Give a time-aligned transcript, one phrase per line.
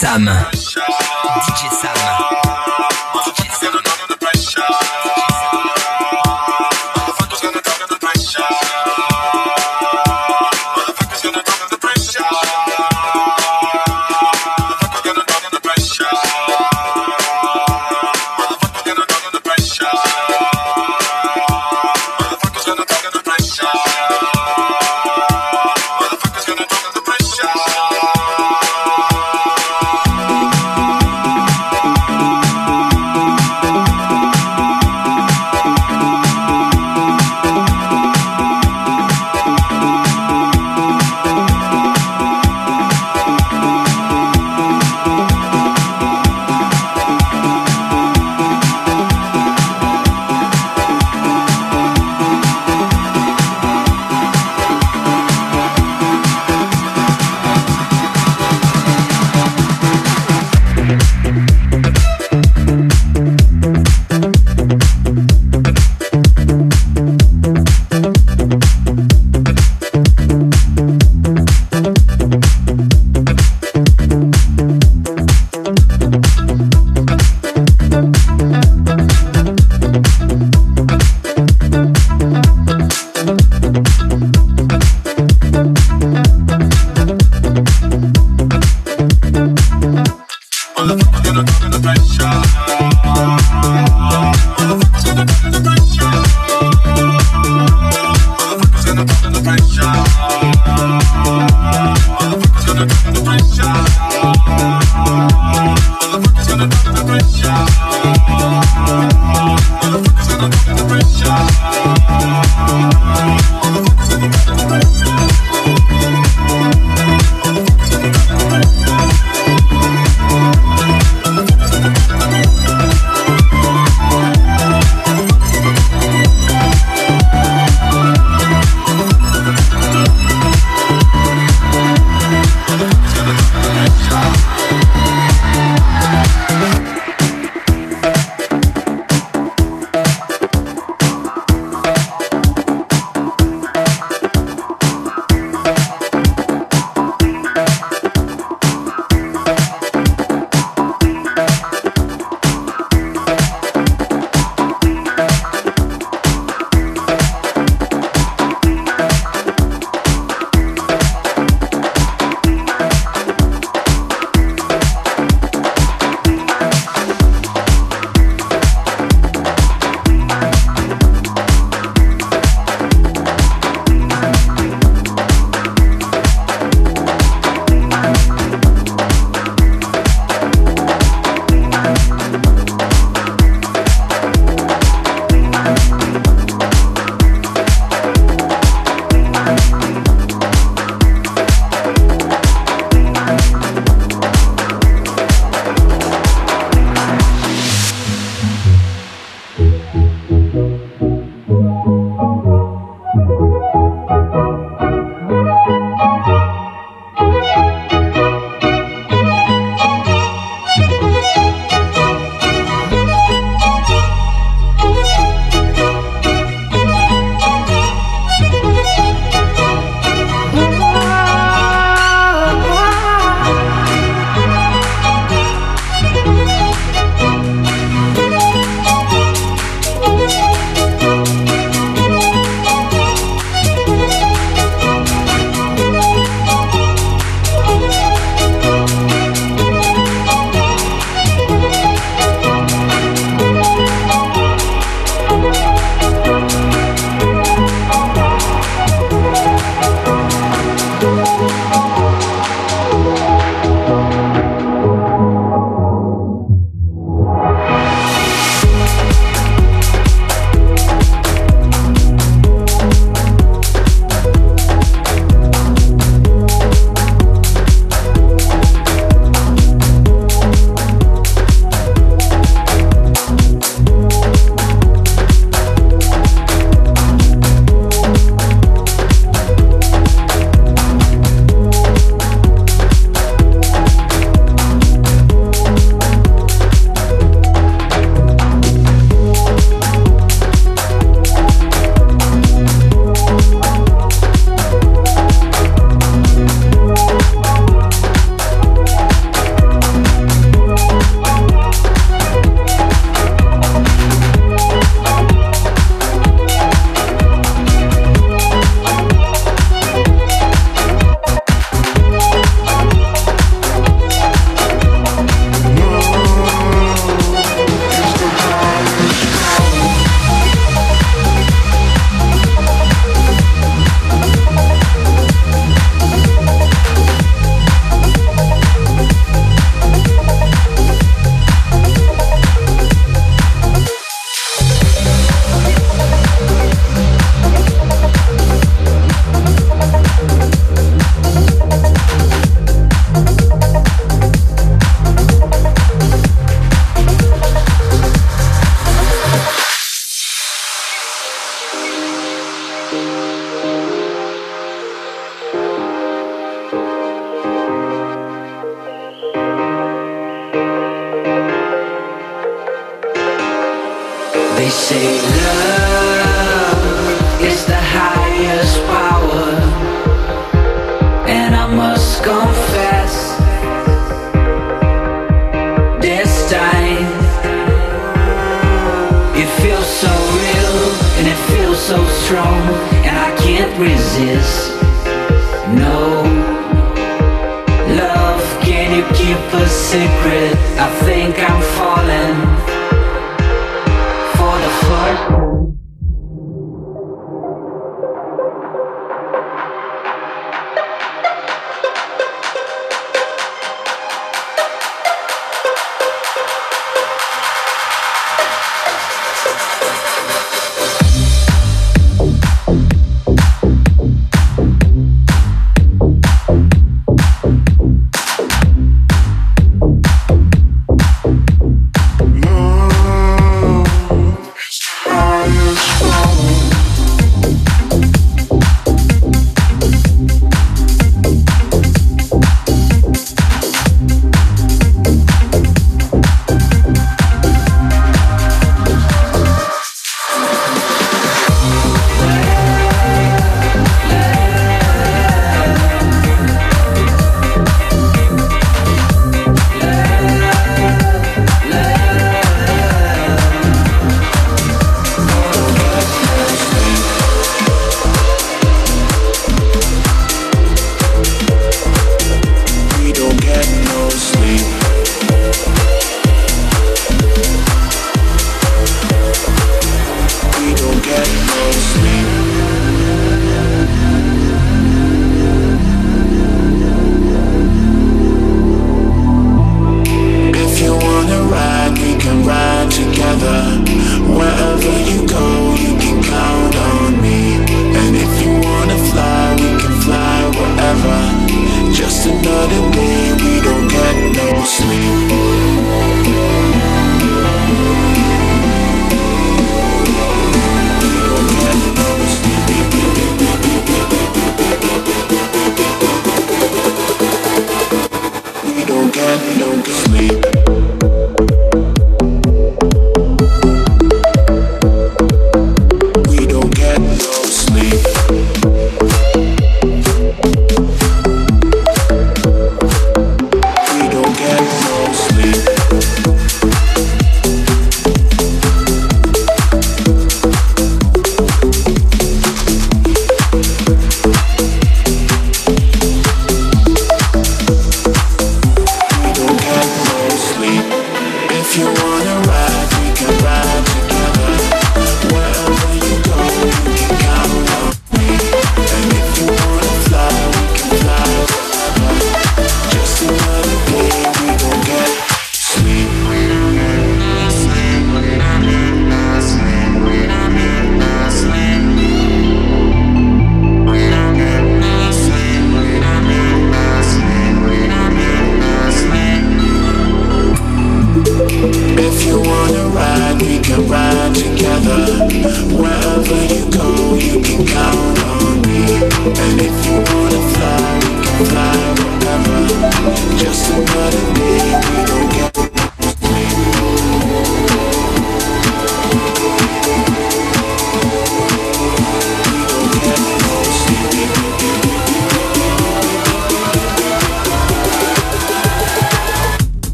[0.00, 0.24] Sam.
[0.24, 2.17] DJ Sam.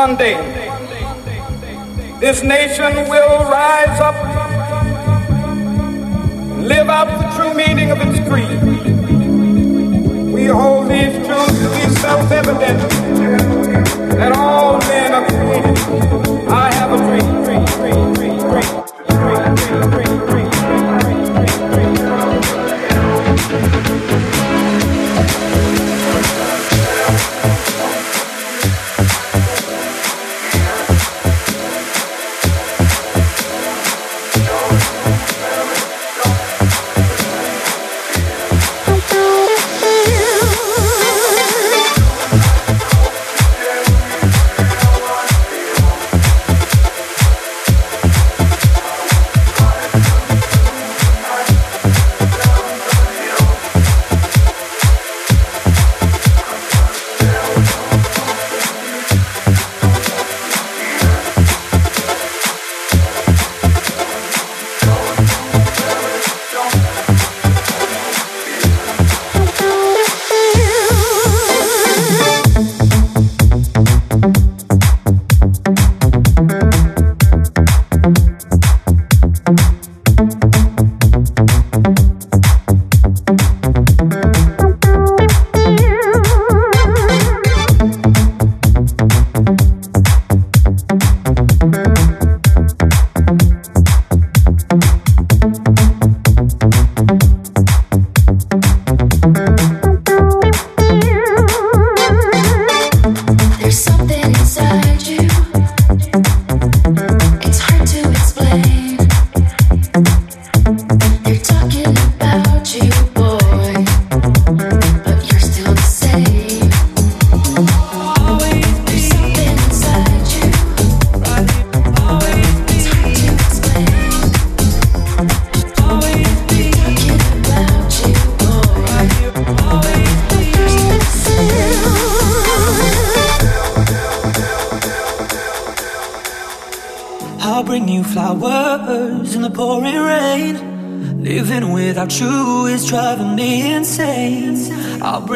[0.00, 0.32] one day
[2.20, 4.14] this nation will rise up,
[6.72, 8.62] live out the true meaning of its creed.
[10.32, 12.80] We hold these truths to be self-evident
[14.18, 16.48] that all men are created.
[16.48, 17.44] I have a dream.
[17.44, 18.89] dream, dream, dream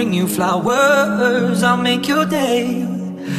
[0.05, 2.85] bring you flowers, I'll make your day.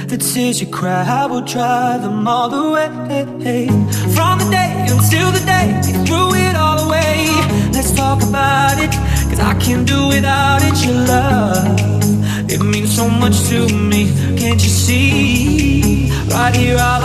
[0.07, 3.67] The tears you cry, I will dry them all away.
[4.15, 7.27] From the day until the day, you threw it all away.
[7.71, 8.91] Let's talk about it,
[9.29, 11.79] cause I can't do without it, your love.
[12.49, 14.01] It means so much to me,
[14.39, 16.09] can't you see?
[16.31, 17.04] Right here, all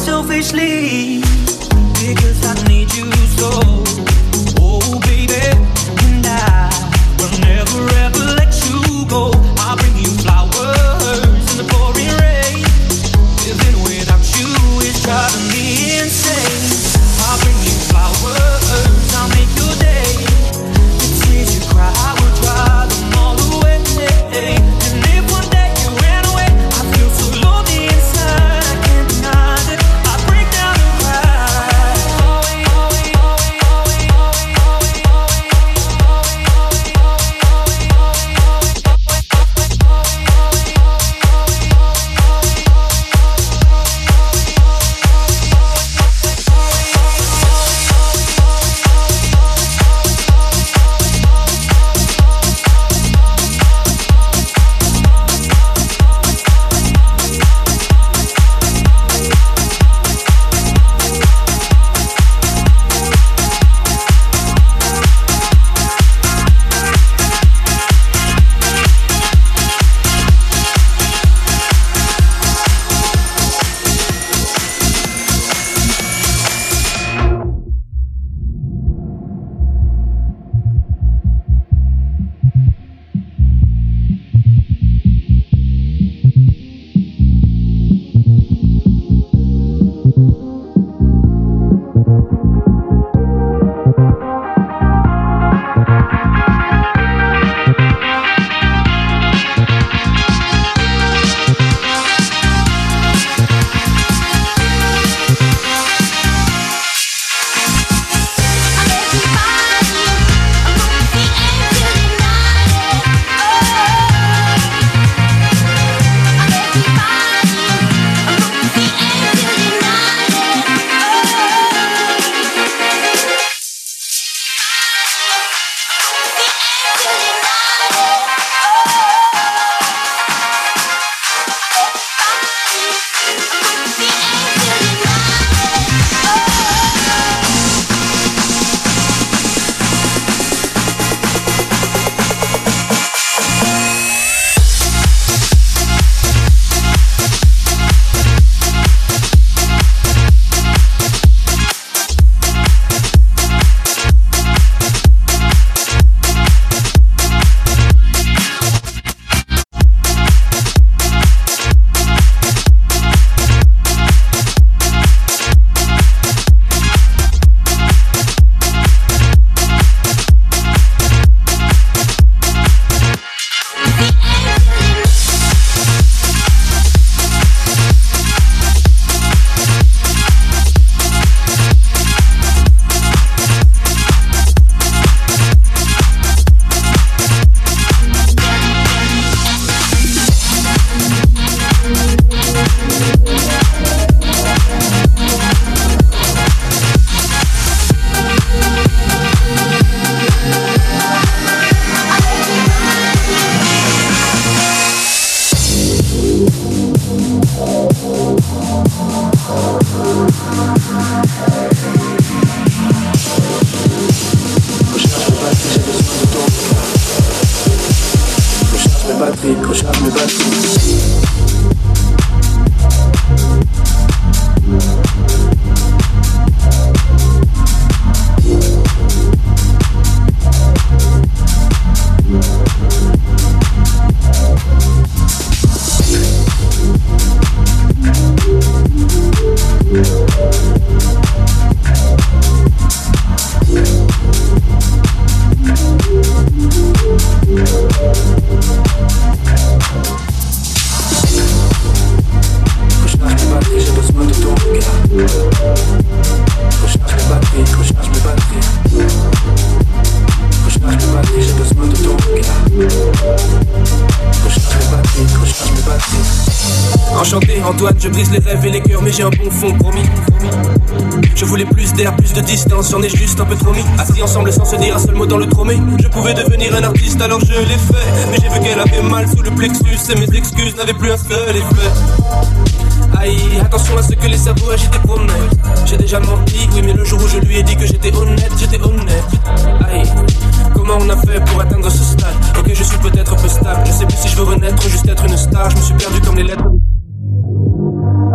[0.00, 0.69] selfishly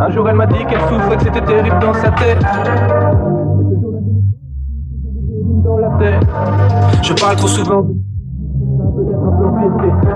[0.05, 2.37] Un jour elle m'a dit qu'elle souffrait, que c'était terrible dans sa tête.
[5.63, 6.27] Dans la tête.
[7.01, 7.95] Je parle trop souvent de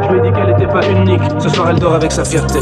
[0.01, 1.21] je lui ai dit qu'elle n'était pas unique.
[1.39, 2.59] Ce soir, elle dort avec sa fierté.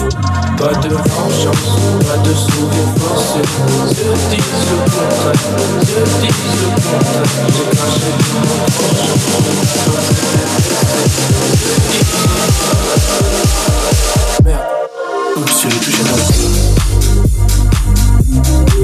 [0.58, 3.42] Pas de vengeance, pas de sourire forcé.
[3.44, 5.42] Se disent le contraire,
[5.84, 7.28] se disent le contraire.
[7.50, 9.18] J'ai craché mon penchant.
[14.46, 14.62] Merde,
[15.36, 16.97] oups, j'ai touché ma
[18.38, 18.78] Thank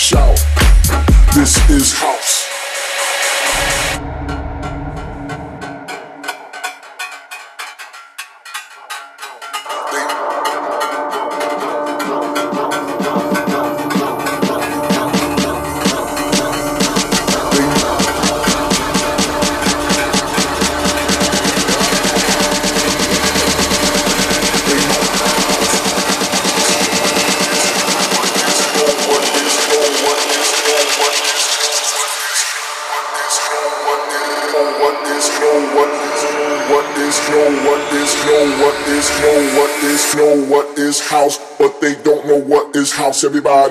[0.00, 0.38] shout.
[1.34, 2.19] This is house.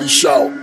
[0.00, 0.59] Everybody shout.